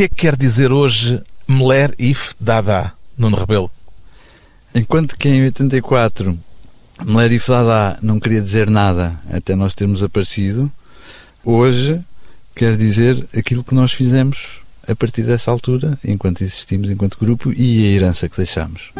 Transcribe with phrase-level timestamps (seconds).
[0.00, 3.70] que é que quer dizer hoje Meler If Dada, Nuno Rebelo?
[4.74, 6.38] Enquanto que em 84
[7.04, 10.72] Meler If Dada não queria dizer nada até nós termos aparecido,
[11.44, 12.00] hoje
[12.54, 17.84] quer dizer aquilo que nós fizemos a partir dessa altura, enquanto existimos enquanto grupo e
[17.84, 18.90] a herança que deixamos.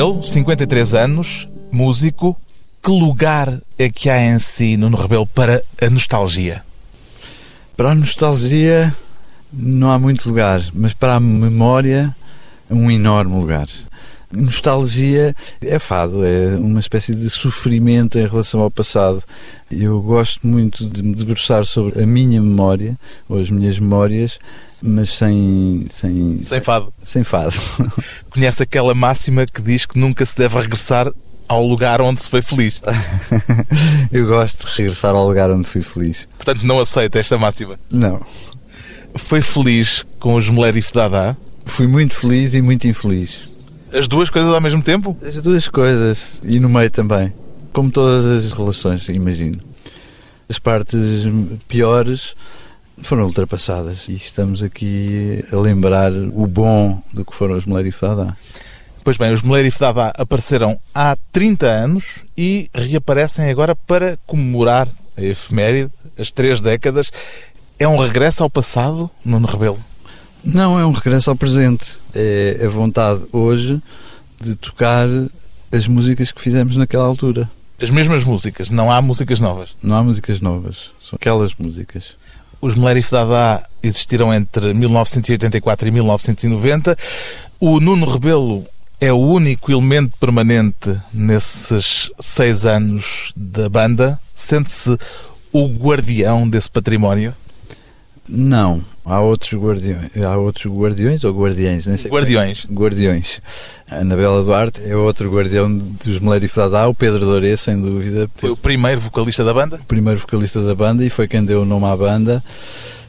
[0.00, 2.34] Rebelo, 53 anos, músico.
[2.82, 6.64] Que lugar é que há em si, Nuno Rebelo, para a nostalgia?
[7.76, 8.96] Para a nostalgia
[9.52, 12.16] não há muito lugar, mas para a memória,
[12.70, 13.68] um enorme lugar.
[14.32, 19.22] Nostalgia é fado, é uma espécie de sofrimento em relação ao passado.
[19.70, 22.98] Eu gosto muito de me debruçar sobre a minha memória,
[23.28, 24.38] ou as minhas memórias,
[24.82, 25.86] mas sem.
[25.90, 26.92] Sem, sem fado.
[27.02, 27.54] Sem fado.
[28.30, 31.12] Conhece aquela máxima que diz que nunca se deve regressar
[31.48, 32.80] ao lugar onde se foi feliz.
[34.12, 36.28] Eu gosto de regressar ao lugar onde fui feliz.
[36.36, 37.78] Portanto, não aceita esta máxima?
[37.90, 38.24] Não.
[39.16, 41.36] Foi feliz com os Melerif Dada?
[41.66, 43.40] Fui muito feliz e muito infeliz.
[43.92, 45.16] As duas coisas ao mesmo tempo?
[45.22, 46.38] As duas coisas.
[46.44, 47.32] E no meio também.
[47.72, 49.60] Como todas as relações, imagino.
[50.48, 51.00] As partes
[51.68, 52.34] piores
[53.02, 58.36] foram ultrapassadas e estamos aqui a lembrar o bom do que foram os Melerif Dada.
[59.02, 65.22] Pois bem, os Melerif Dada apareceram há 30 anos e reaparecem agora para comemorar a
[65.22, 67.10] efeméride, as três décadas.
[67.78, 69.82] É um regresso ao passado, Nuno Rebelo?
[70.44, 71.98] Não, é um regresso ao presente.
[72.14, 73.80] É a vontade hoje
[74.40, 75.06] de tocar
[75.72, 77.50] as músicas que fizemos naquela altura.
[77.82, 79.74] As mesmas músicas, não há músicas novas?
[79.82, 82.14] Não há músicas novas, são aquelas músicas.
[82.60, 86.96] Os Melerif Dada existiram entre 1984 e 1990.
[87.58, 88.66] O Nuno Rebelo
[89.00, 94.20] é o único elemento permanente nesses seis anos da banda?
[94.34, 94.96] Sente-se
[95.52, 97.34] o guardião desse património?
[98.28, 102.10] Não, há outros guardiões, há outros guardiões ou guardiães, nem sei.
[102.10, 102.66] Guardiões.
[102.70, 102.72] É.
[102.72, 103.42] Guardiões.
[103.90, 108.30] A Anabela Duarte é outro guardião dos Melerif Dada, o Pedro Doré, sem dúvida.
[108.36, 109.76] Foi o primeiro vocalista da banda?
[109.76, 112.42] O primeiro vocalista da banda e foi quem deu o nome à banda.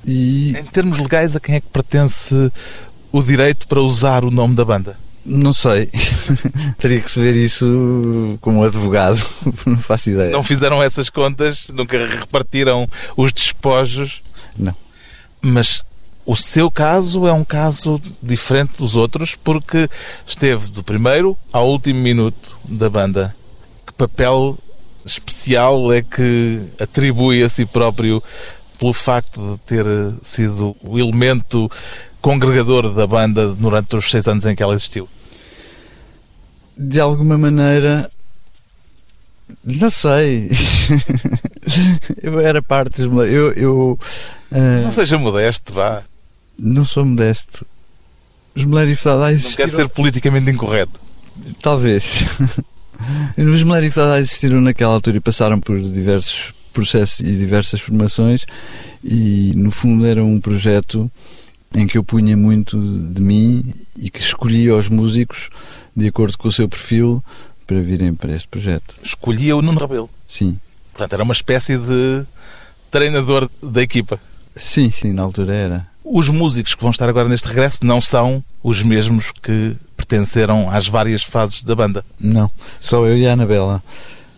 [0.03, 2.51] E em termos legais, a quem é que pertence
[3.11, 4.97] o direito para usar o nome da banda?
[5.23, 5.87] Não sei.
[6.79, 9.23] Teria que se ver isso como advogado.
[9.67, 10.31] Não faço ideia.
[10.31, 11.67] Não fizeram essas contas?
[11.71, 14.23] Nunca repartiram os despojos?
[14.57, 14.75] Não.
[15.39, 15.83] Mas
[16.25, 19.89] o seu caso é um caso diferente dos outros porque
[20.25, 23.35] esteve do primeiro ao último minuto da banda.
[23.85, 24.57] Que papel
[25.05, 28.21] especial é que atribui a si próprio
[28.77, 29.85] pelo facto de ter
[30.23, 31.69] sido o elemento
[32.21, 35.09] congregador da banda durante os seis anos em que ela existiu?
[36.77, 38.09] De alguma maneira,
[39.63, 40.49] não sei.
[42.21, 43.01] eu era parte.
[43.01, 43.99] Eu, eu,
[44.51, 44.83] uh...
[44.83, 46.03] Não seja modesto, vá.
[46.63, 47.65] Não sou modesto.
[48.55, 49.65] Os Melerif Dada existiram...
[49.65, 50.99] Não quer ser politicamente incorreto.
[51.59, 52.23] Talvez.
[53.35, 58.45] Os Melerif Dada existiram naquela altura e passaram por diversos processos e diversas formações
[59.03, 61.11] e, no fundo, era um projeto
[61.73, 65.49] em que eu punha muito de mim e que escolhia os músicos
[65.95, 67.23] de acordo com o seu perfil
[67.65, 68.95] para virem para este projeto.
[69.01, 70.09] Escolhia o Nuno Rebelo?
[70.27, 70.59] Sim.
[70.91, 72.23] Portanto, era uma espécie de
[72.91, 74.19] treinador da equipa?
[74.55, 75.90] Sim, sim, na altura era.
[76.03, 80.87] Os músicos que vão estar agora neste regresso não são os mesmos que pertenceram às
[80.87, 82.03] várias fases da banda?
[82.19, 83.83] Não, só eu e a Anabela.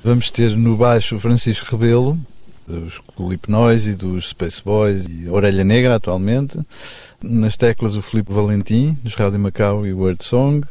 [0.03, 2.19] Vamos ter no baixo o Francisco Rebelo,
[2.67, 6.59] dos Clip Noise e dos Space Boys e Orelha Negra atualmente.
[7.21, 10.65] Nas teclas o Filipe Valentim, dos Rádio Macau e Word Song.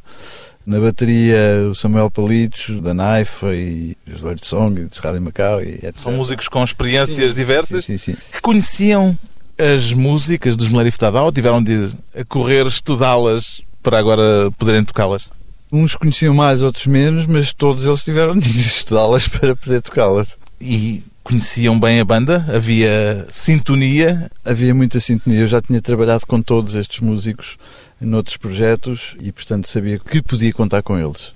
[0.65, 5.75] Na bateria o Samuel Palitos, da Naifa e dos Word Song, dos Rádio Macau e
[5.75, 5.95] etc.
[5.97, 8.15] São músicos com experiências sim, diversas sim, sim.
[8.31, 9.19] que conheciam
[9.59, 14.85] as músicas dos Melerif Tadá ou tiveram de ir a correr estudá-las para agora poderem
[14.85, 15.29] tocá-las?
[15.71, 20.37] Uns conheciam mais, outros menos, mas todos eles tiveram de estudá-las para poder tocá-las.
[20.61, 22.45] E conheciam bem a banda?
[22.55, 24.31] Havia sintonia?
[24.45, 25.41] Havia muita sintonia.
[25.41, 27.57] Eu já tinha trabalhado com todos estes músicos
[28.01, 31.33] noutros projetos e, portanto, sabia que podia contar com eles.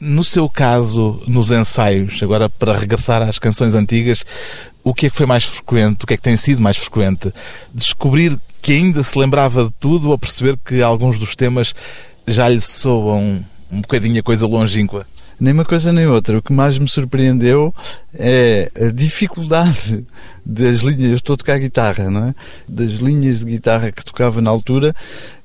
[0.00, 4.24] No seu caso, nos ensaios, agora para regressar às canções antigas,
[4.82, 6.04] o que é que foi mais frequente?
[6.04, 7.32] O que é que tem sido mais frequente?
[7.74, 11.74] Descobrir que ainda se lembrava de tudo ou perceber que alguns dos temas
[12.26, 15.06] já lhe soam um bocadinho a coisa longínqua?
[15.38, 16.36] Nem uma coisa nem outra.
[16.36, 17.74] O que mais me surpreendeu
[18.12, 20.04] é a dificuldade
[20.44, 21.10] das linhas.
[21.10, 22.34] Eu estou a tocar guitarra, não é?
[22.68, 24.94] Das linhas de guitarra que tocava na altura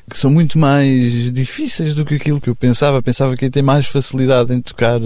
[0.09, 3.01] que são muito mais difíceis do que aquilo que eu pensava.
[3.01, 4.99] Pensava que ia ter mais facilidade em tocar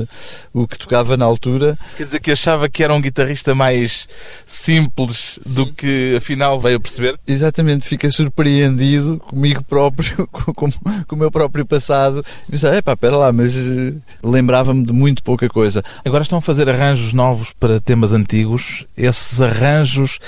[0.54, 1.78] o que tocava na altura.
[1.96, 4.08] Quer dizer que achava que era um guitarrista mais
[4.46, 5.54] simples Sim.
[5.56, 7.18] do que afinal veio a perceber?
[7.26, 12.24] Exatamente, fiquei surpreendido comigo próprio, com, com o meu próprio passado.
[12.48, 13.94] E pensava, epá, pera lá, mas eh,
[14.24, 15.84] lembrava-me de muito pouca coisa.
[16.04, 18.86] Agora estão a fazer arranjos novos para temas antigos.
[18.98, 20.20] Esses arranjos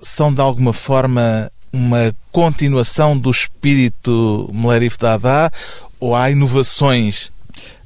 [0.00, 5.50] são de alguma forma uma continuação do espírito Melerif Dada
[5.98, 7.30] ou há inovações?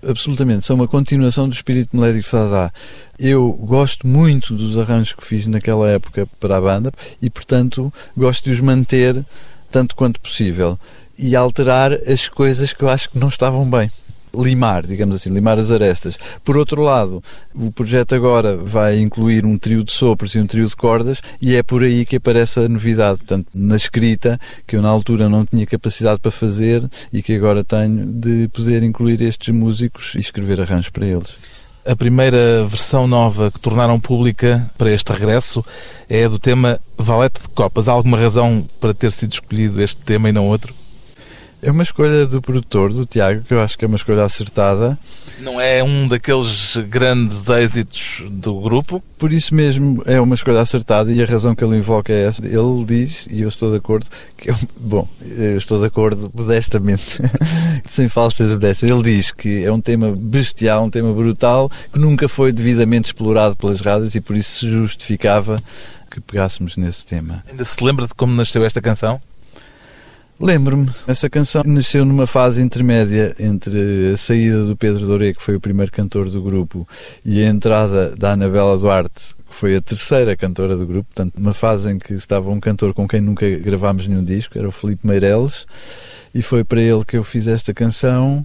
[0.07, 2.73] Absolutamente, são uma continuação do espírito Melerif Dada.
[3.19, 8.45] Eu gosto muito dos arranjos que fiz naquela época para a banda e, portanto, gosto
[8.45, 9.25] de os manter
[9.71, 10.79] tanto quanto possível
[11.19, 13.91] e alterar as coisas que eu acho que não estavam bem
[14.37, 16.17] limar, digamos assim, limar as arestas.
[16.45, 17.23] Por outro lado,
[17.55, 21.55] o projeto agora vai incluir um trio de sopros e um trio de cordas e
[21.55, 23.19] é por aí que aparece a novidade.
[23.19, 27.65] Portanto, na escrita, que eu na altura não tinha capacidade para fazer e que agora
[27.65, 31.57] tenho, de poder incluir estes músicos e escrever arranjos para eles.
[31.85, 35.65] A primeira versão nova que tornaram pública para este regresso
[36.09, 37.87] é do tema Valete de Copas.
[37.87, 40.75] Há alguma razão para ter sido escolhido este tema e não outro?
[41.63, 44.99] É uma escolha do produtor, do Tiago, que eu acho que é uma escolha acertada.
[45.41, 49.03] Não é um daqueles grandes êxitos do grupo?
[49.19, 52.45] Por isso mesmo é uma escolha acertada e a razão que ele invoca é essa.
[52.47, 54.07] Ele diz, e eu estou de acordo,
[54.37, 57.21] que é um, bom, eu estou de acordo modestamente,
[57.87, 58.89] sem falsas modéstas.
[58.89, 63.57] Ele diz que é um tema bestial, um tema brutal, que nunca foi devidamente explorado
[63.57, 65.63] pelas rádios e por isso se justificava
[66.11, 67.45] que pegássemos nesse tema.
[67.49, 69.21] Ainda se lembra de como nasceu esta canção?
[70.39, 75.57] Lembro-me, essa canção nasceu numa fase intermédia entre a saída do Pedro Doré, que foi
[75.57, 76.87] o primeiro cantor do grupo,
[77.25, 81.09] e a entrada da Anabela Duarte, que foi a terceira cantora do grupo.
[81.15, 84.69] Portanto, uma fase em que estava um cantor com quem nunca gravámos nenhum disco, era
[84.69, 85.67] o Felipe Meireles,
[86.35, 88.45] e foi para ele que eu fiz esta canção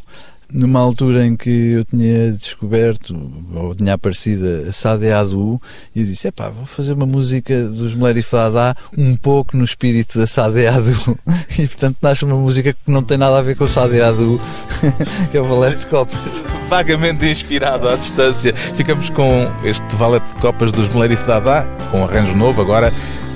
[0.53, 3.15] numa altura em que eu tinha descoberto,
[3.53, 5.61] ou tinha aparecido a Sade Adu,
[5.95, 10.17] e eu disse, epá, vou fazer uma música dos Mulher Fadá um pouco no espírito
[10.17, 11.17] da Sade Adu.
[11.59, 14.39] E, portanto, nasce uma música que não tem nada a ver com o Sade Adu,
[15.29, 16.43] que é o Valete de Copas.
[16.69, 18.53] Vagamente inspirado à distância.
[18.53, 22.91] Ficamos com este Valete de Copas dos Mulher Fadá, com um arranjo novo agora,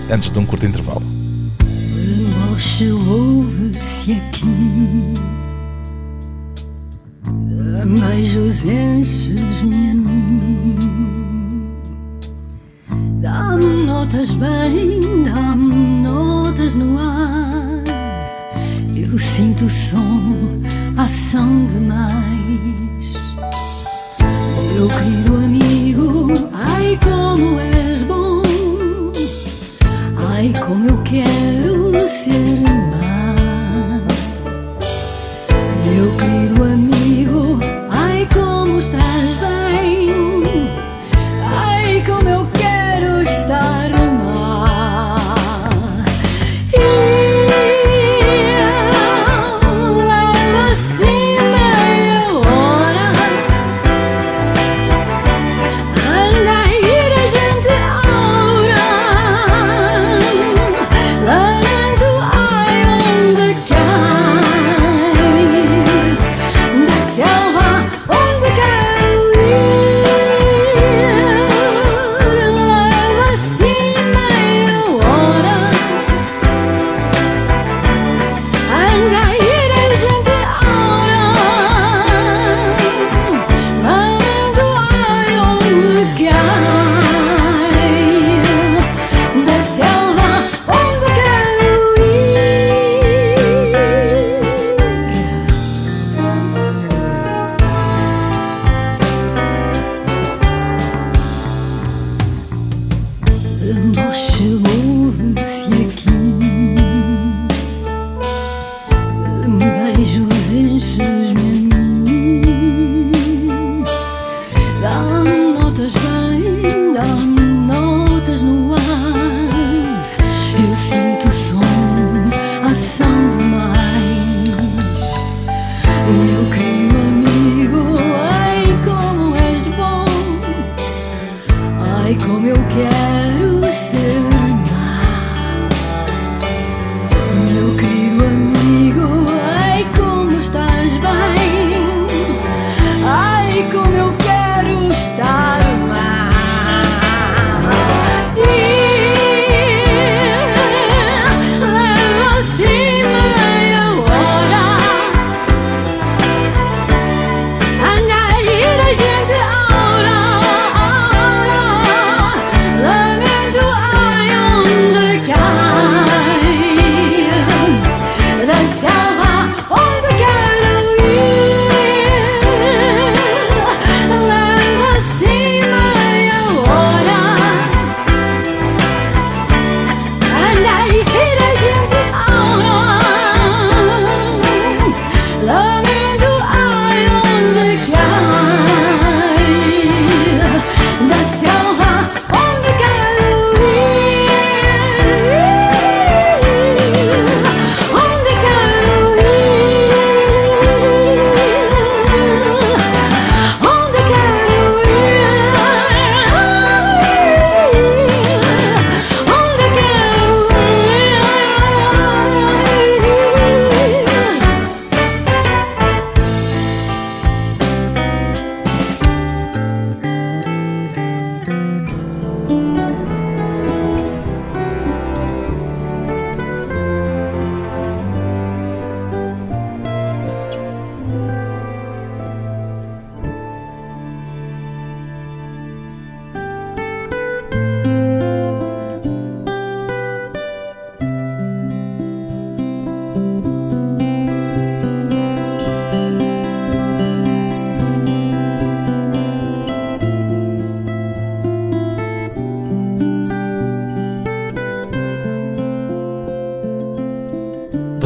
[0.10, 1.04] antes de um curto intervalo.
[3.08, 5.05] ouve-se aqui
[7.84, 10.76] beijos enches-me a mim.
[13.22, 17.84] Dá-me notas bem, dá-me notas no ar.
[18.96, 20.62] Eu sinto o som,
[20.98, 23.16] ação demais.
[24.74, 25.35] Meu querido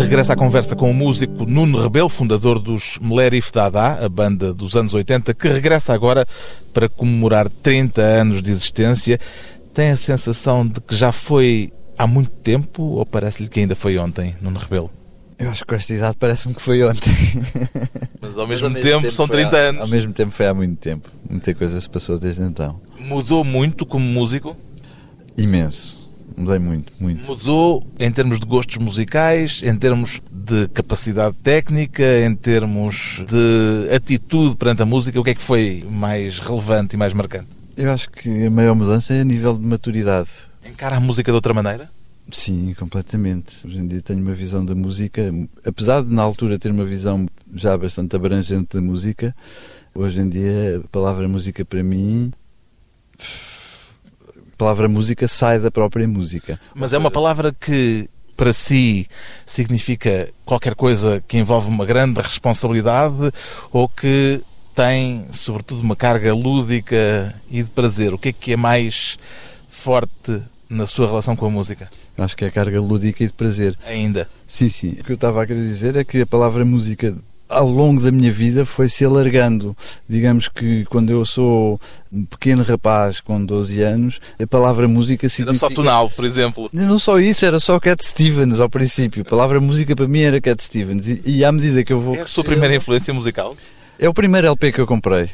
[0.09, 4.75] regressa à conversa com o músico Nuno Rebelo, fundador dos Melerif Dada, a banda dos
[4.75, 6.27] anos 80, que regressa agora
[6.73, 9.19] para comemorar 30 anos de existência.
[9.71, 13.99] Tem a sensação de que já foi há muito tempo ou parece-lhe que ainda foi
[13.99, 14.89] ontem, Nuno Rebelo?
[15.37, 17.13] Eu acho que com esta idade parece-me que foi ontem.
[18.19, 19.81] Mas ao mesmo, Mas, ao mesmo tempo, tempo, são 30 há, anos.
[19.81, 21.07] Ao mesmo tempo foi há muito tempo.
[21.29, 22.81] Muita coisa se passou desde então.
[22.97, 24.57] Mudou muito como músico?
[25.37, 25.98] Imenso.
[26.39, 27.27] Mudei muito, muito.
[27.27, 34.55] Mudou em termos de gostos musicais, em termos de capacidade técnica, em termos de atitude
[34.55, 35.19] perante a música.
[35.19, 37.49] O que é que foi mais relevante e mais marcante?
[37.75, 40.29] Eu acho que a maior mudança é a nível de maturidade.
[40.65, 41.91] Encara a música de outra maneira?
[42.31, 43.67] Sim, completamente.
[43.67, 45.33] Hoje em dia tenho uma visão da música,
[45.65, 49.35] apesar de na altura ter uma visão já bastante abrangente da música,
[49.93, 52.31] hoje em dia a palavra música para mim
[54.59, 56.59] palavra música sai da própria música.
[56.75, 59.07] Mas é uma palavra que para si
[59.45, 63.31] significa qualquer coisa que envolve uma grande responsabilidade
[63.71, 64.41] ou que
[64.75, 68.13] tem, sobretudo, uma carga lúdica e de prazer?
[68.13, 69.17] O que é que é mais
[69.69, 71.89] forte na sua relação com a música?
[72.17, 73.77] Acho que é a carga lúdica e de prazer.
[73.87, 74.29] Ainda?
[74.45, 74.91] Sim, sim.
[74.99, 77.15] O que eu estava a querer dizer é que a palavra música
[77.49, 79.75] ao longo da minha vida foi se alargando.
[80.07, 85.65] Digamos que quando eu sou um pequeno rapaz com 12 anos, a palavra música significa...
[85.65, 86.69] Era só tonal, por exemplo.
[86.71, 89.23] Não só isso, era só Cat Stevens ao princípio.
[89.23, 91.07] A palavra música para mim era Cat Stevens.
[91.07, 92.15] E, e à medida que eu vou...
[92.15, 93.55] É a sua primeira influência musical?
[93.97, 95.29] É o primeiro LP que eu comprei.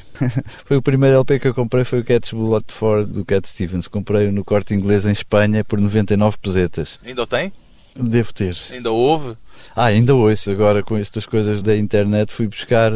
[0.66, 3.88] foi o primeiro LP que eu comprei, foi o Cat's Blood for do Cat Stevens.
[3.88, 7.00] Comprei no corte inglês em Espanha por 99 pesetas.
[7.06, 7.52] Ainda o tem?
[7.96, 8.58] Devo ter.
[8.72, 9.36] Ainda houve?
[9.76, 10.52] Ah, ainda ouço.
[10.52, 12.92] Agora com estas coisas da internet fui buscar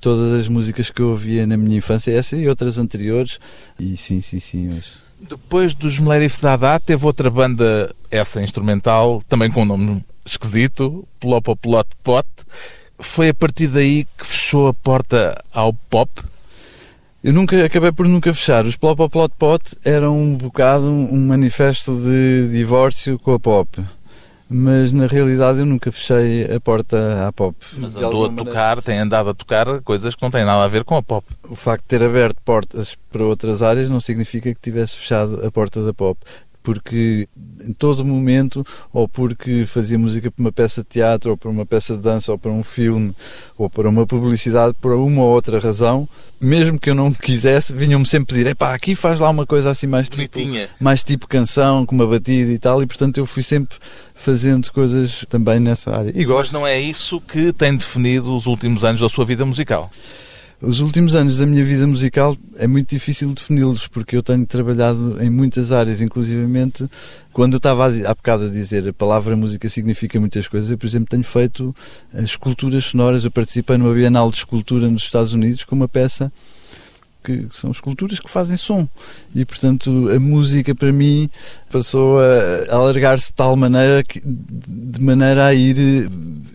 [0.00, 3.38] todas as músicas que eu ouvia na minha infância, essa e outras anteriores.
[3.78, 4.70] E sim, sim, sim.
[4.74, 5.02] Mas...
[5.20, 11.56] Depois dos Melerif Dada, teve outra banda, essa instrumental, também com um nome esquisito, Plopo
[11.56, 12.28] Plot Pot.
[12.98, 16.10] Foi a partir daí que fechou a porta ao pop?
[17.22, 18.64] Eu nunca acabei por nunca fechar.
[18.64, 23.68] Os Plopo Plot Pot eram um bocado um manifesto de divórcio com a pop
[24.48, 27.56] mas na realidade eu nunca fechei a porta à pop.
[27.74, 28.82] Mas andou a tocar, maneira.
[28.82, 31.26] tem andado a tocar coisas que não têm nada a ver com a pop.
[31.48, 35.50] O facto de ter aberto portas para outras áreas não significa que tivesse fechado a
[35.50, 36.18] porta da pop
[36.68, 37.26] porque
[37.66, 41.64] em todo momento, ou porque fazia música para uma peça de teatro, ou para uma
[41.64, 43.16] peça de dança, ou para um filme,
[43.56, 46.06] ou para uma publicidade, por uma ou outra razão,
[46.38, 49.86] mesmo que eu não quisesse, vinham-me sempre pedir: pá, aqui faz lá uma coisa assim
[49.86, 50.38] mais tipo,
[50.78, 53.78] mais tipo canção, com uma batida e tal, e portanto eu fui sempre
[54.14, 56.12] fazendo coisas também nessa área.
[56.14, 56.52] E gosto.
[56.52, 59.90] Mas não é isso que tem definido os últimos anos da sua vida musical?
[60.60, 65.22] Os últimos anos da minha vida musical é muito difícil defini-los porque eu tenho trabalhado
[65.22, 66.84] em muitas áreas, inclusivamente
[67.32, 70.86] quando eu estava há bocado a dizer a palavra música significa muitas coisas, eu, por
[70.86, 71.72] exemplo, tenho feito
[72.12, 76.32] esculturas sonoras, eu participei numa Bienal de Escultura nos Estados Unidos com uma peça
[77.22, 78.88] que são esculturas que fazem som.
[79.34, 81.30] E portanto a música para mim
[81.70, 86.10] passou a alargar-se de tal maneira que de maneira a ir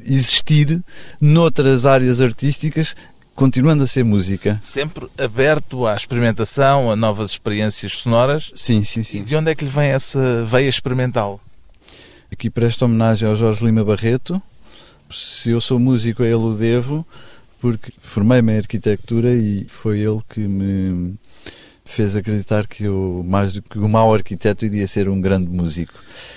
[0.05, 0.83] existir
[1.21, 2.95] noutras áreas artísticas
[3.35, 4.59] continuando a ser música.
[4.61, 8.51] Sempre aberto à experimentação, a novas experiências sonoras.
[8.55, 9.19] Sim, sim, sim.
[9.19, 11.39] E de onde é que lhe vem essa veia experimental?
[12.31, 14.41] Aqui presto homenagem ao Jorge Lima Barreto.
[15.11, 17.05] Se eu sou músico, a ele o devo,
[17.59, 21.15] porque formei-me em arquitetura e foi ele que me
[21.85, 25.93] fez acreditar que eu, mais do que um mau arquiteto, iria ser um grande músico.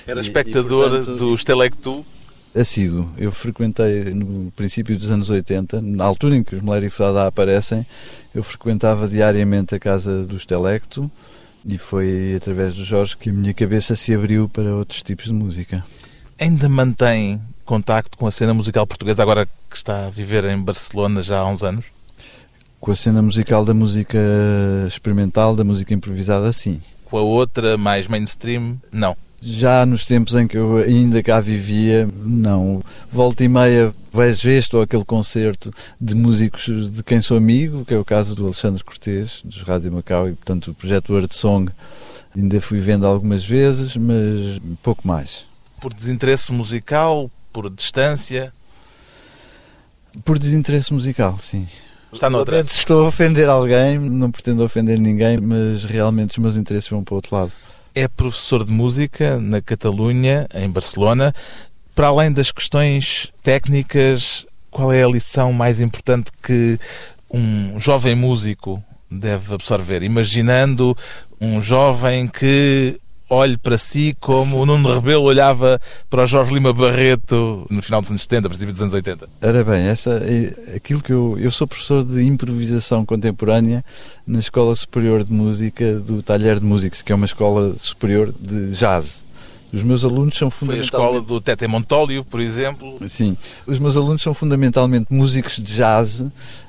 [0.07, 1.19] Era espectador e, e, portanto?
[2.57, 3.09] Assíduo.
[3.17, 7.87] Eu frequentei no princípio dos anos 80, na altura em que os Meleri Fadá aparecem,
[8.35, 11.11] eu frequentava diariamente a casa do Estelecto
[11.65, 15.33] e foi através do Jorge que a minha cabeça se abriu para outros tipos de
[15.33, 15.85] música.
[16.39, 21.23] Ainda mantém contacto com a cena musical portuguesa agora que está a viver em Barcelona
[21.23, 21.87] já há uns anos?
[22.79, 24.19] Com a cena musical da música
[24.87, 26.81] experimental, da música improvisada, sim.
[27.07, 29.17] Com a outra, mais mainstream, não?
[29.41, 32.83] Já nos tempos em que eu ainda cá vivia, não.
[33.11, 37.93] Volta e meia vejo este ou aquele concerto de músicos de quem sou amigo, que
[37.93, 41.71] é o caso do Alexandre Cortês, dos Rádio Macau, e portanto o projeto Word Song
[42.35, 45.45] ainda fui vendo algumas vezes, mas pouco mais.
[45.81, 48.53] Por desinteresse musical, por distância?
[50.25, 51.69] Por desinteresse musical, sim.
[52.11, 52.61] Está noutra.
[52.61, 57.13] Estou a ofender alguém, não pretendo ofender ninguém, mas realmente os meus interesses vão para
[57.13, 57.53] o outro lado
[57.97, 61.33] é professor de música na Catalunha, em Barcelona.
[61.95, 66.79] Para além das questões técnicas, qual é a lição mais importante que
[67.33, 70.03] um jovem músico deve absorver?
[70.03, 70.95] Imaginando
[71.41, 76.73] um jovem que olhe para si como o Nuno Rebelo olhava para o Jorge Lima
[76.73, 79.29] Barreto no final dos anos 70, princípio dos anos 80?
[79.43, 83.85] Ora bem, essa é aquilo que eu, eu sou professor de improvisação contemporânea
[84.27, 88.71] na Escola Superior de Música do Talher de Músicos, que é uma escola superior de
[88.73, 89.25] jazz.
[89.73, 90.91] Os meus alunos são fundamentalmente...
[90.91, 92.97] Foi a escola do Tete Montólio, por exemplo.
[93.09, 93.37] Sim.
[93.67, 96.25] Os meus alunos são fundamentalmente músicos de jazz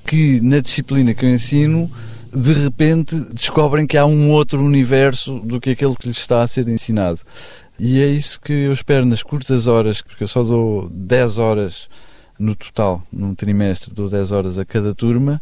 [0.05, 1.89] que, na disciplina que eu ensino,
[2.33, 6.47] de repente descobrem que há um outro universo do que aquele que lhes está a
[6.47, 7.19] ser ensinado.
[7.79, 11.87] E é isso que eu espero nas curtas horas, porque eu só dou 10 horas
[12.39, 15.41] no total, num trimestre, dou 10 horas a cada turma.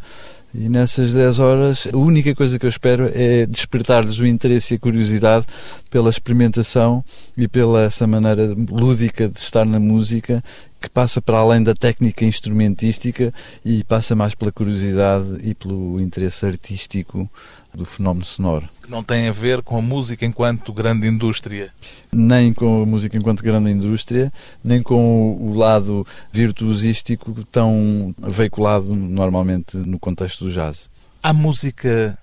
[0.57, 4.77] E nessas 10 horas, a única coisa que eu espero é despertar-lhes o interesse e
[4.77, 5.45] a curiosidade
[5.89, 7.03] pela experimentação
[7.35, 10.41] e pela essa maneira lúdica de estar na música
[10.79, 13.33] que passa para além da técnica instrumentística
[13.65, 17.29] e passa mais pela curiosidade e pelo interesse artístico
[17.75, 18.69] do fenómeno sonoro.
[18.81, 21.73] Que não tem a ver com a música enquanto grande indústria.
[22.11, 24.31] Nem com a música enquanto grande indústria,
[24.63, 30.89] nem com o lado virtuosístico tão veiculado normalmente no contexto do jazz.
[31.21, 32.17] Há música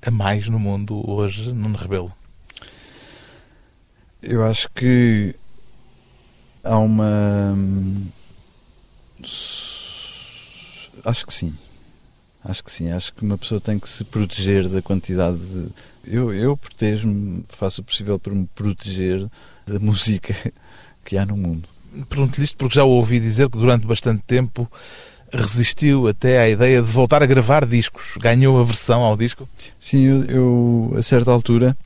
[0.00, 2.12] a mais no mundo hoje, Nuno Rebelo?
[4.22, 5.34] Eu acho que
[6.62, 7.54] há uma.
[11.04, 11.54] Acho que sim.
[12.44, 12.90] Acho que sim.
[12.90, 15.68] Acho que uma pessoa tem que se proteger da quantidade de.
[16.04, 19.26] Eu, eu protejo-me, faço o possível para me proteger
[19.66, 20.34] da música
[21.04, 21.66] que há no mundo.
[22.08, 24.70] Pergunto-lhe isto porque já ouvi dizer que durante bastante tempo
[25.32, 28.16] resistiu até à ideia de voltar a gravar discos.
[28.20, 29.48] Ganhou aversão ao disco?
[29.78, 31.76] Sim, eu, eu a certa altura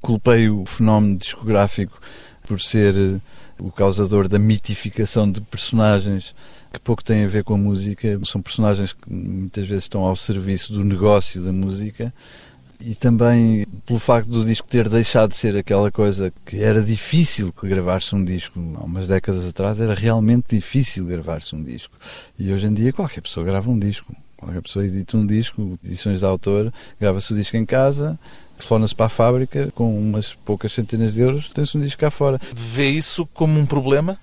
[0.00, 2.00] culpei o fenómeno discográfico
[2.46, 3.20] por ser
[3.58, 6.34] o causador da mitificação de personagens
[6.72, 8.18] que pouco têm a ver com a música.
[8.24, 12.12] São personagens que muitas vezes estão ao serviço do negócio da música
[12.80, 17.52] e também pelo facto do disco ter deixado de ser aquela coisa que era difícil
[17.62, 18.60] gravar-se um disco.
[18.76, 21.94] Há umas décadas atrás era realmente difícil gravar-se um disco.
[22.38, 24.14] E hoje em dia qualquer pessoa grava um disco.
[24.36, 28.16] Qualquer pessoa edita um disco, edições de autor, grava-se o disco em casa,
[28.56, 32.40] telefona-se para a fábrica, com umas poucas centenas de euros, tem-se um disco cá fora.
[32.54, 34.16] Vê isso como um problema?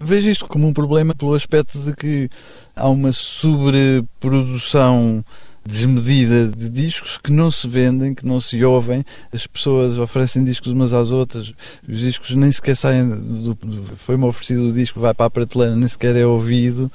[0.00, 2.28] Vejo isto como um problema pelo aspecto de que
[2.76, 5.24] há uma sobreprodução
[5.66, 9.04] desmedida de discos que não se vendem, que não se ouvem.
[9.32, 11.52] As pessoas oferecem discos umas às outras,
[11.86, 13.08] os discos nem sequer saem.
[13.08, 16.90] Do, do, Foi-me oferecido o disco, vai para a prateleira, nem sequer é ouvido.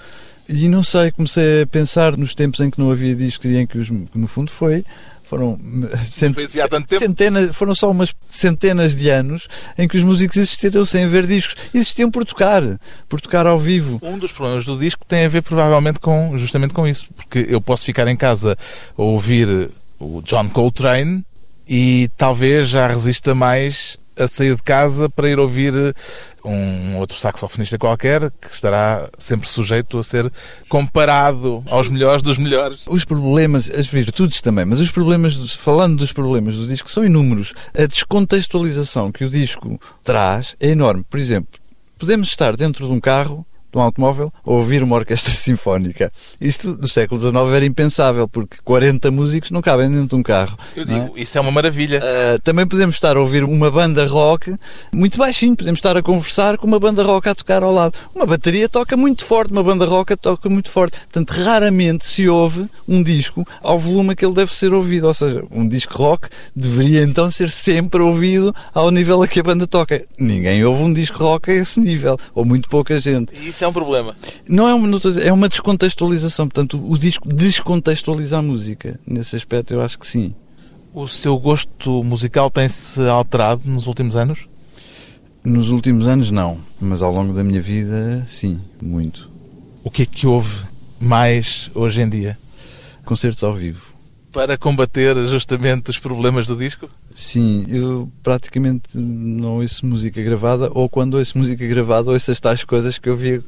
[0.48, 3.66] E não sei, comecei a pensar nos tempos em que não havia discos e em
[3.66, 4.84] que, os, que no fundo foi
[5.24, 5.58] foram
[6.04, 6.36] cent...
[6.90, 11.56] centenas, foram só umas centenas de anos em que os músicos existiram sem ver discos.
[11.74, 12.62] Existiam por tocar,
[13.10, 14.00] por tocar ao vivo.
[14.04, 17.60] Um dos problemas do disco tem a ver provavelmente com justamente com isso, porque eu
[17.60, 18.58] posso ficar em casa
[18.98, 21.26] a ouvir o John Coltrane
[21.68, 25.74] e talvez já resista mais a sair de casa para ir ouvir
[26.44, 30.32] um outro saxofonista qualquer que estará sempre sujeito a ser
[30.68, 32.84] comparado aos melhores dos melhores.
[32.88, 37.54] Os problemas, as virtudes também, mas os problemas, falando dos problemas do disco, são inúmeros.
[37.74, 41.06] A descontextualização que o disco traz é enorme.
[41.10, 41.60] Por exemplo,
[41.98, 46.12] podemos estar dentro de um carro de um automóvel ou ouvir uma orquestra sinfónica.
[46.40, 50.58] Isto no século XIX era impensável, porque 40 músicos não cabem dentro de um carro.
[50.76, 51.22] Eu digo, é?
[51.22, 52.00] isso é uma maravilha.
[52.00, 54.56] Uh, também podemos estar a ouvir uma banda rock
[54.94, 57.98] muito baixinho, podemos estar a conversar com uma banda rock a tocar ao lado.
[58.14, 61.00] Uma bateria toca muito forte, uma banda rock toca muito forte.
[61.00, 65.08] Portanto, raramente se ouve um disco ao volume que ele deve ser ouvido.
[65.08, 69.44] Ou seja, um disco rock deveria então ser sempre ouvido ao nível a que a
[69.44, 70.04] banda toca.
[70.18, 73.34] Ninguém ouve um disco rock a esse nível, ou muito pouca gente.
[73.42, 74.16] E isso é um problema.
[74.48, 76.48] Não é uma, é uma descontextualização.
[76.48, 79.00] Portanto, o disco descontextualiza a música.
[79.08, 80.36] Nesse aspecto, eu acho que sim.
[80.94, 84.48] O seu gosto musical tem-se alterado nos últimos anos?
[85.44, 86.60] Nos últimos anos, não.
[86.80, 89.32] Mas ao longo da minha vida, sim, muito.
[89.84, 90.66] O que é que houve
[91.00, 92.38] mais hoje em dia?
[93.06, 93.94] Concertos ao vivo
[94.34, 96.90] para combater justamente os problemas do disco?
[97.14, 102.64] Sim, eu praticamente não ouço música gravada, ou quando ouço música gravada, ouço as tais
[102.64, 103.44] coisas que eu via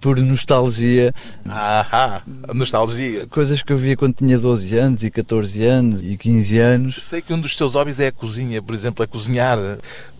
[0.00, 1.12] por nostalgia.
[1.48, 2.22] Ah,
[2.54, 3.26] nostalgia.
[3.26, 7.00] Coisas que eu via quando tinha 12 anos, e 14 anos, e 15 anos.
[7.02, 9.58] Sei que um dos seus hobbies é a cozinha, por exemplo, a cozinhar.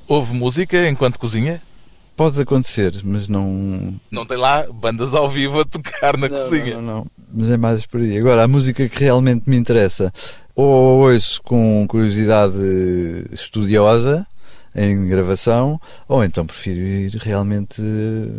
[0.08, 1.62] Houve música enquanto cozinha?
[2.18, 3.94] Pode acontecer, mas não.
[4.10, 6.74] Não tem lá bandas ao vivo a tocar na não, cozinha.
[6.74, 8.18] Não, não, não, mas é mais por aí.
[8.18, 10.12] Agora, a música que realmente me interessa,
[10.52, 12.58] ou ouço com curiosidade
[13.30, 14.26] estudiosa,
[14.74, 17.80] em gravação, ou então prefiro ir realmente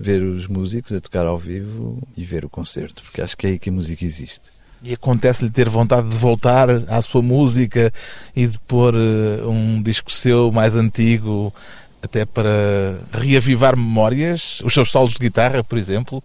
[0.01, 3.51] ver os músicos a tocar ao vivo e ver o concerto, porque acho que é
[3.51, 4.51] aí que a música existe.
[4.83, 7.93] E acontece-lhe ter vontade de voltar à sua música
[8.35, 11.53] e de pôr eh, um disco seu mais antigo,
[12.01, 14.61] até para reavivar memórias?
[14.63, 16.23] Os seus solos de guitarra, por exemplo?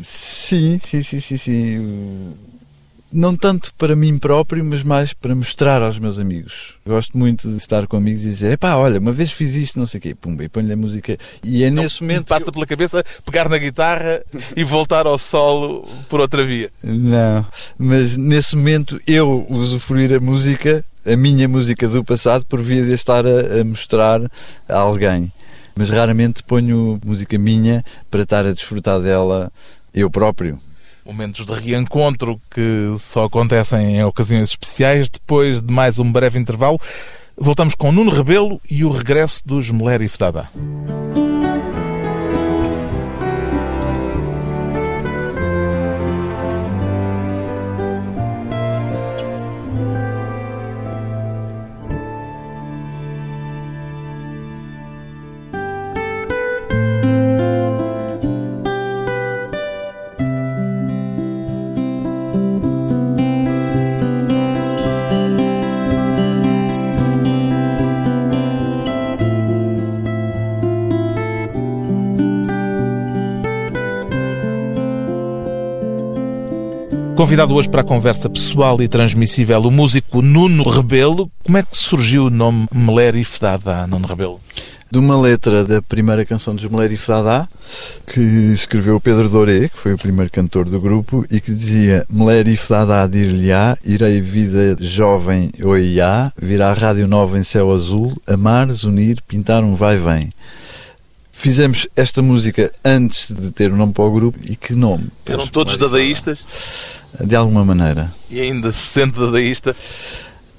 [0.00, 2.34] Sim, sim, sim, sim, sim.
[3.12, 6.74] Não tanto para mim próprio, mas mais para mostrar aos meus amigos.
[6.84, 9.86] Gosto muito de estar com amigos e dizer: epá, olha, uma vez fiz isto, não
[9.86, 11.16] sei o quê, pumba, e põe-lhe a música.
[11.44, 12.26] E é não nesse momento.
[12.26, 12.52] Passa eu...
[12.52, 14.20] pela cabeça pegar na guitarra
[14.56, 16.70] e voltar ao solo por outra via.
[16.82, 17.46] Não,
[17.78, 22.92] mas nesse momento eu usufruir a música, a minha música do passado, por via de
[22.92, 24.20] estar a, a mostrar
[24.68, 25.32] a alguém.
[25.74, 29.50] Mas raramente ponho música minha para estar a desfrutar dela
[29.92, 30.58] eu próprio.
[31.04, 35.10] Momentos de reencontro que só acontecem em ocasiões especiais.
[35.10, 36.78] Depois de mais um breve intervalo,
[37.36, 40.48] voltamos com Nuno Rebelo e o regresso dos Meler e Fedada.
[77.24, 81.30] Convidado hoje para a conversa pessoal e transmissível, o músico Nuno Rebelo.
[81.42, 84.38] Como é que surgiu o nome Meler e Fedada, Nuno Rebelo?
[84.90, 87.48] De uma letra da primeira canção dos Meler e Fedada,
[88.12, 92.46] que escreveu Pedro Doré, que foi o primeiro cantor do grupo, e que dizia Meler
[92.46, 99.22] e Fedada dir-lhe-á, irei vida jovem oiá, virá rádio nova em céu azul, amar, unir,
[99.26, 100.28] pintar um vai-vem.
[101.32, 105.08] Fizemos esta música antes de ter o nome para o grupo e que nome?
[105.24, 106.44] Eram todos dadaístas?
[107.22, 108.12] De alguma maneira.
[108.30, 109.74] E ainda se sente dadaísta?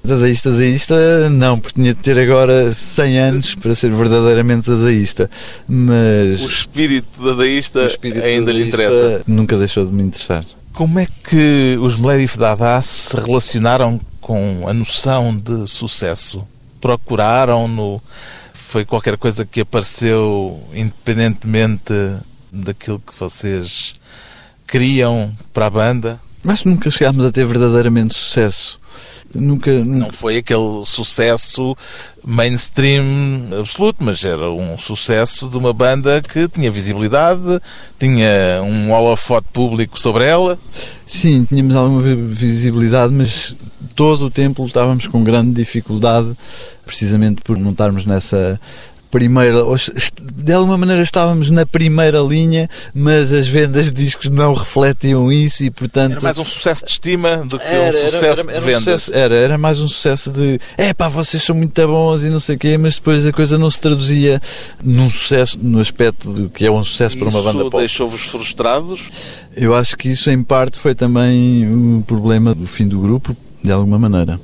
[0.03, 5.29] Dadaísta, dadaísta, não, porque tinha de ter agora 100 anos para ser verdadeiramente dadaísta.
[5.67, 6.41] Mas.
[6.41, 9.23] O espírito dadaísta o espírito ainda dadaísta lhe interessa.
[9.25, 10.45] Nunca deixou de me interessar.
[10.71, 16.47] Como é que os Melerif Dada se relacionaram com a noção de sucesso?
[16.79, 18.01] Procuraram-no?
[18.53, 21.93] Foi qualquer coisa que apareceu independentemente
[22.51, 23.95] daquilo que vocês
[24.67, 26.24] queriam para a banda?
[26.45, 28.79] Mas nunca chegámos a ter verdadeiramente sucesso.
[29.33, 31.75] Nunca, Não foi aquele sucesso
[32.23, 37.59] mainstream absoluto, mas era um sucesso de uma banda que tinha visibilidade,
[37.99, 40.57] tinha um holofote público sobre ela.
[41.03, 43.55] Sim, tínhamos alguma visibilidade, mas
[43.95, 46.37] todo o tempo estávamos com grande dificuldade,
[46.85, 48.61] precisamente por não estarmos nessa
[49.15, 49.63] primeira,
[50.35, 55.63] de alguma maneira estávamos na primeira linha, mas as vendas de discos não refletiam isso
[55.63, 56.11] e portanto...
[56.11, 58.75] Era mais um sucesso de estima do que era, um sucesso era, era, de vendas.
[58.75, 62.29] Um sucesso, era, era mais um sucesso de, é pá, vocês são muito bons e
[62.29, 64.41] não sei o quê, mas depois a coisa não se traduzia
[64.83, 67.77] num sucesso, no aspecto de que é um sucesso para uma banda pop.
[67.77, 69.11] deixou-vos frustrados?
[69.55, 73.71] Eu acho que isso em parte foi também o problema do fim do grupo, de
[73.71, 74.37] alguma maneira.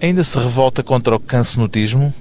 [0.00, 2.14] Ainda se revolta contra o cancenotismo?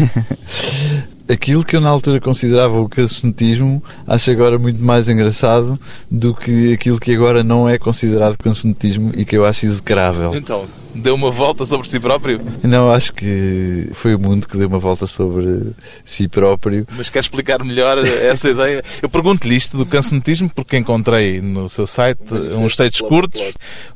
[1.26, 5.80] Aquilo que eu na altura considerava o cancionetismo, acho agora muito mais engraçado
[6.10, 10.34] do que aquilo que agora não é considerado cancionetismo e que eu acho execrável.
[10.34, 12.40] Então, deu uma volta sobre si próprio?
[12.62, 15.72] Não, acho que foi o mundo que deu uma volta sobre
[16.04, 16.86] si próprio.
[16.96, 18.82] Mas quer explicar melhor essa ideia?
[19.02, 22.20] Eu pergunto-lhe isto do cancionetismo porque encontrei no seu site
[22.56, 23.42] uns textos curtos,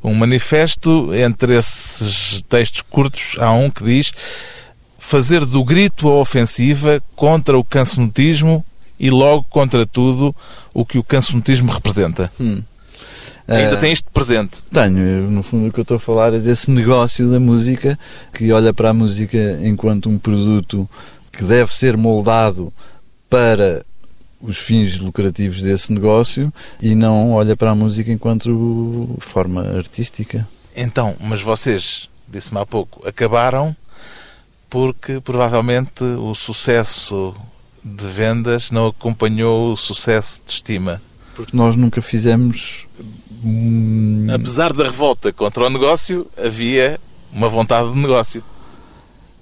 [0.03, 1.13] um manifesto.
[1.13, 4.11] Entre esses textos curtos há um que diz
[5.09, 8.63] fazer do grito a ofensiva contra o cancionetismo
[8.99, 10.35] e logo contra tudo
[10.71, 12.31] o que o cancionetismo representa.
[12.39, 12.61] Hum.
[13.47, 14.57] Ainda uh, tem isto presente?
[14.71, 15.31] Tenho.
[15.31, 17.97] No fundo, o que eu estou a falar é desse negócio da música
[18.31, 20.87] que olha para a música enquanto um produto
[21.31, 22.71] que deve ser moldado
[23.27, 23.83] para
[24.39, 30.47] os fins lucrativos desse negócio e não olha para a música enquanto forma artística.
[30.75, 33.75] Então, mas vocês, disse-me há pouco, acabaram
[34.69, 37.35] porque provavelmente o sucesso
[37.83, 41.01] de vendas não acompanhou o sucesso de estima.
[41.33, 42.85] Porque nós nunca fizemos.
[44.33, 46.99] Apesar da revolta contra o negócio, havia
[47.31, 48.43] uma vontade de negócio.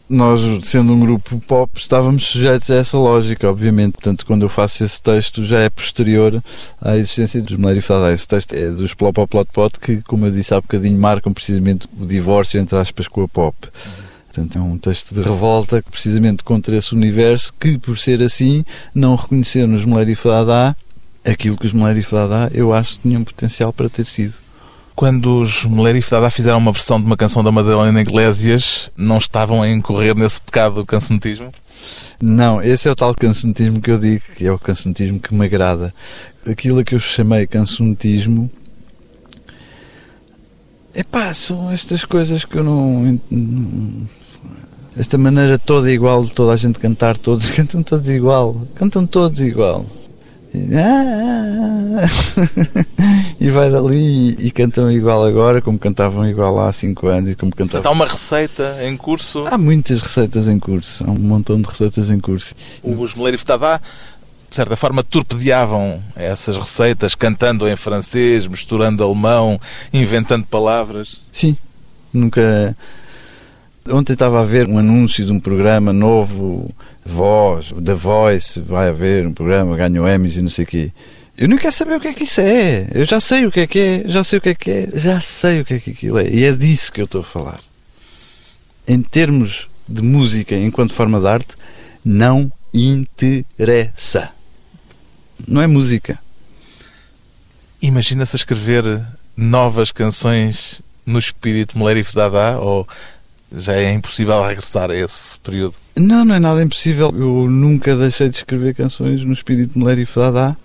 [0.10, 3.94] Nós, sendo um grupo pop, estávamos sujeitos a essa lógica, obviamente.
[3.94, 6.42] Portanto, quando eu faço esse texto, já é posterior
[6.80, 10.32] à existência dos Mulher e Esse texto é dos Plop Plot Pot, que, como eu
[10.32, 13.58] disse há bocadinho, marcam precisamente o divórcio, entre aspas, com a pop.
[13.68, 14.07] Uhum.
[14.38, 19.15] Portanto, é um texto de revolta precisamente contra esse universo que, por ser assim, não
[19.15, 20.76] reconheceu nos Mulher Fadá
[21.26, 24.36] aquilo que os Mulher Fadá eu acho tinham potencial para ter sido.
[24.95, 29.63] Quando os Mulher Fedada fizeram uma versão de uma canção da Madalena Iglesias, não estavam
[29.63, 31.52] a incorrer nesse pecado do cancionismo?
[32.21, 35.45] Não, esse é o tal cancionismo que eu digo, que é o cancionismo que me
[35.45, 35.91] agrada.
[36.47, 38.52] Aquilo que eu chamei cancionismo
[40.97, 43.19] Epá, são estas coisas que eu não.
[44.97, 49.41] Esta maneira toda igual de toda a gente cantar, todos cantam todos igual, cantam todos
[49.41, 49.86] igual.
[50.53, 52.07] E, ah,
[53.39, 57.36] e vai dali e, e, cantam igual agora, como cantavam igual há 5 anos e
[57.36, 57.81] como cantavam.
[57.81, 59.43] Portanto, há uma receita em curso?
[59.45, 62.55] Há muitas receitas em curso, há um montão de receitas em curso.
[62.81, 63.79] Os Moleiro Fitadá
[64.49, 69.60] de certa forma, torpedeavam essas receitas, cantando em francês, misturando alemão,
[69.93, 71.21] inventando palavras.
[71.31, 71.55] Sim,
[72.13, 72.75] nunca.
[73.89, 76.73] Ontem estava a ver um anúncio de um programa novo,
[77.06, 80.91] Voz, The Voice, vai haver um programa, ganhou Emmys e não sei o quê.
[81.38, 82.88] Eu não quero saber o que é que isso é.
[82.93, 84.89] Eu já sei o que é que é, já sei o que é que é,
[84.95, 86.28] já sei o que é que aquilo é.
[86.30, 87.60] E é disso que eu estou a falar.
[88.88, 91.56] Em termos de música enquanto forma de arte,
[92.04, 94.32] não interessa
[95.45, 96.19] não é música.
[97.82, 102.88] Imagina-se escrever novas canções no espírito Mulher e Fedadá ou
[103.51, 105.75] já é impossível regressar a esse período?
[105.95, 107.10] Não, não é nada impossível.
[107.13, 110.55] Eu nunca deixei de escrever canções no espírito Mulher e Fedadá.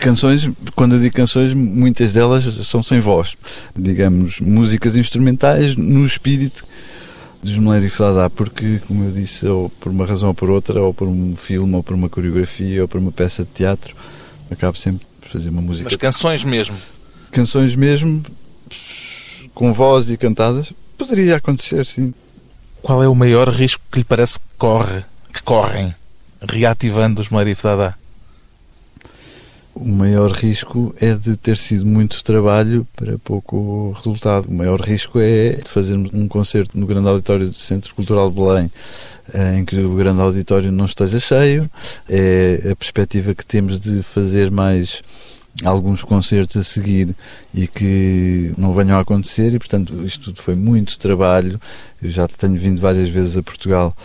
[0.00, 3.36] Canções, quando eu digo canções, muitas delas são sem voz.
[3.76, 6.64] Digamos, músicas instrumentais no espírito
[7.42, 10.80] dos Mulher e Fedadá, porque, como eu disse, ou por uma razão ou por outra,
[10.80, 13.94] ou por um filme, ou por uma coreografia, ou por uma peça de teatro,
[14.50, 15.90] acabo sempre por fazer uma música.
[15.90, 16.76] Mas canções mesmo?
[17.30, 18.22] Canções mesmo,
[19.52, 22.14] com voz e cantadas, poderia acontecer, sim.
[22.82, 25.94] Qual é o maior risco que lhe parece que corre, que correm,
[26.42, 27.96] reativando os e Fedadá?
[29.74, 34.46] o maior risco é de ter sido muito trabalho para pouco resultado.
[34.46, 38.36] O maior risco é de fazermos um concerto no grande auditório do Centro Cultural de
[38.36, 38.70] Belém
[39.32, 41.68] eh, em que o grande auditório não esteja cheio.
[42.08, 45.02] É a perspectiva que temos de fazer mais
[45.62, 47.14] alguns concertos a seguir
[47.52, 51.60] e que não venham a acontecer e portanto isto tudo foi muito trabalho
[52.02, 53.96] eu já tenho vindo várias vezes a Portugal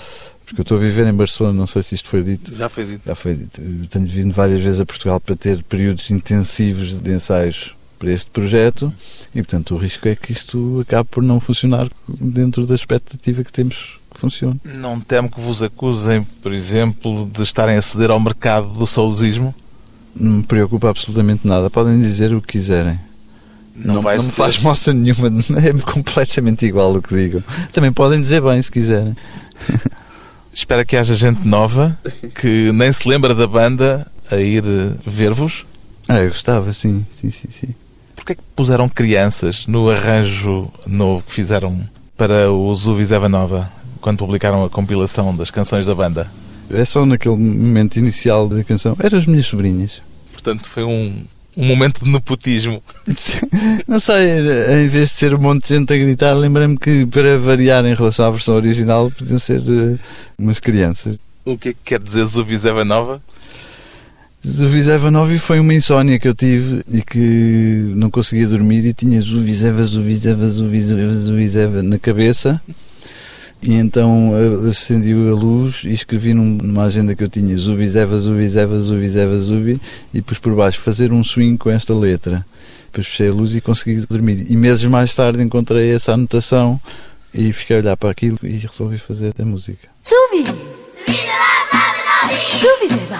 [0.49, 2.55] porque eu estou a viver em Barcelona, não sei se isto foi dito.
[2.55, 3.01] Já foi dito.
[3.05, 3.61] Já foi dito.
[3.61, 8.31] Eu tenho vindo várias vezes a Portugal para ter períodos intensivos de ensaios para este
[8.31, 8.91] projeto
[9.35, 13.51] e, portanto, o risco é que isto acabe por não funcionar dentro da expectativa que
[13.51, 14.59] temos que funcione.
[14.63, 19.53] Não temo que vos acusem, por exemplo, de estarem a ceder ao mercado do saudosismo?
[20.19, 21.69] Não me preocupa absolutamente nada.
[21.69, 22.99] Podem dizer o que quiserem.
[23.75, 27.41] Não, não, não me faz moça nenhuma, é completamente igual o que digam.
[27.71, 29.13] Também podem dizer bem se quiserem.
[30.51, 31.97] Espera que haja gente nova
[32.35, 35.65] que nem se lembra da banda a ir eh, ver-vos.
[36.07, 37.75] Ah, eu gostava, sim, sim, sim, sim.
[38.15, 43.71] Porquê é que puseram crianças no arranjo novo que fizeram para o Zuvis Eva Nova,
[44.01, 46.29] quando publicaram a compilação das canções da banda?
[46.69, 48.95] É só naquele momento inicial da canção.
[48.99, 50.01] Eram as minhas sobrinhas.
[50.41, 51.23] Portanto, foi um,
[51.55, 52.81] um momento de nepotismo.
[53.87, 54.39] Não sei,
[54.83, 57.93] em vez de ser um monte de gente a gritar, lembrei-me que para variar em
[57.93, 59.99] relação à versão original podiam ser uh,
[60.37, 61.19] umas crianças.
[61.43, 63.21] O que é que quer dizer Zuviseva Nova?
[64.47, 69.19] Zuviseva Nova foi uma insónia que eu tive e que não conseguia dormir e tinha
[69.19, 72.61] Zuviseva, Zuviseva, Zuviseva, Zuviseva na cabeça
[73.61, 74.31] e então
[74.69, 79.81] acendi a luz e escrevi numa agenda que eu tinha Zubizeva, Zubizeva, Zubizeva, Zubi
[80.13, 82.45] e pus por baixo fazer um swing com esta letra.
[82.85, 84.45] Depois fechei a luz e consegui dormir.
[84.49, 86.79] E meses mais tarde encontrei essa anotação
[87.33, 89.87] e fiquei a olhar para aquilo e resolvi fazer a música.
[90.07, 90.45] Zubi!
[92.59, 93.19] Zubizeva!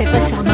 [0.00, 0.49] lado, sempre salmão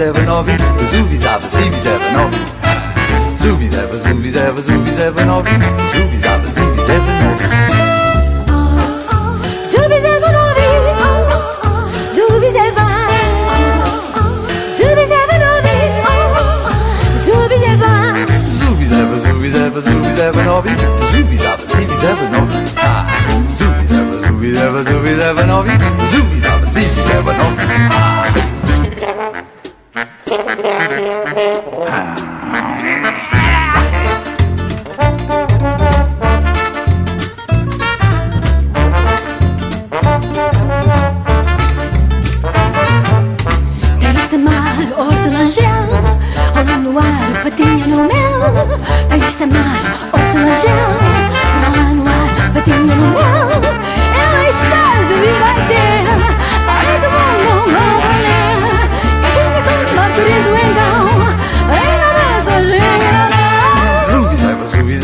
[0.00, 0.56] ever nowy,
[0.90, 2.38] zubi zawy, zubi zawy nowy.
[3.42, 5.67] Zubi zawy, zubi zawy, zubi zawy nowy.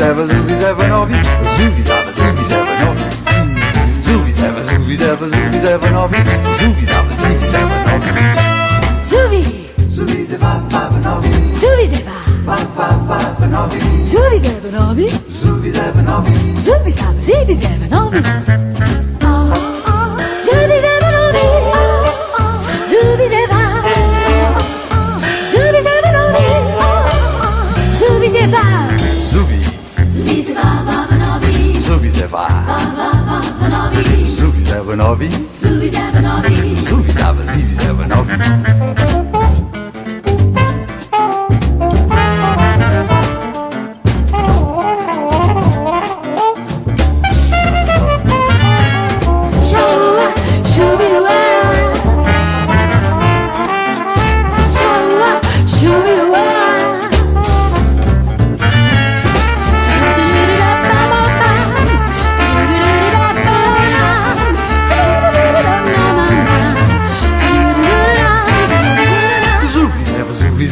[0.04, 1.14] Zaba, zubi, zaba, zubi, zaba, novi.
[1.56, 3.04] Zubi, zaba, zubi, zaba, novi.
[4.06, 6.18] Zubi, zaba, zubi, zaba, zubi, zaba, novi.
[6.60, 8.10] Zubi, zaba, zibi, zaba, novi.
[9.10, 9.40] Zubi,
[9.96, 11.28] Zubi, zaba, zaba, novi.
[11.60, 13.78] zubi, zeba Ba, ba, ba, ba, novi.
[14.12, 15.06] Zubi, zeba, novi
[15.42, 16.32] Zubi, zaba, novi.
[16.66, 18.73] Zubi, zaba, zibi, zeba, novi
[35.60, 36.76] Zubi, zaba, novi.
[36.86, 37.10] Zubi,
[37.82, 39.03] zeba,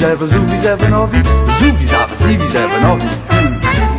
[0.02, 1.22] zaba, zubi, zaba, zubi, zaba, novi.
[1.60, 3.08] Zubi, zaba, zibi, zaba, novi.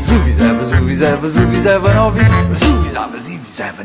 [0.08, 2.22] Zubi, zaba, zubi, zaba, zubi, zaba, novi.
[2.60, 3.84] Zubi, zaba, zibi, zaba,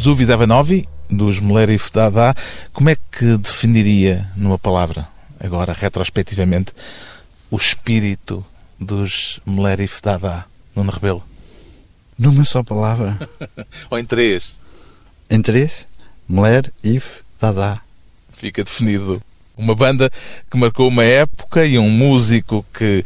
[0.00, 2.34] Zuvi Davanovi, dos Melerif Dada,
[2.72, 5.06] como é que definiria numa palavra,
[5.38, 6.72] agora retrospectivamente,
[7.50, 8.42] o espírito
[8.78, 11.22] dos Melerif Dada, Nuno Rebelo?
[12.18, 13.18] Numa só palavra.
[13.90, 14.54] Ou em três?
[15.28, 15.86] Em três?
[16.26, 17.78] Mler, If, Dada.
[18.32, 19.22] Fica definido.
[19.54, 20.10] Uma banda
[20.50, 23.04] que marcou uma época e um músico que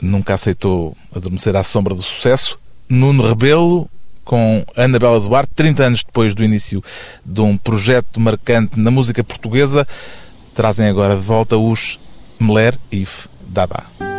[0.00, 2.58] nunca aceitou adormecer à sombra do sucesso.
[2.88, 3.90] Nuno Rebelo,
[4.24, 6.82] com Anabela Duarte, 30 anos depois do início
[7.24, 9.86] de um projeto marcante na música portuguesa,
[10.54, 11.98] trazem agora de volta os
[12.38, 14.11] Meler If Dada.